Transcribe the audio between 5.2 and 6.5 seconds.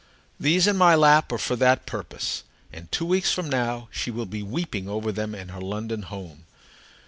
in her London home.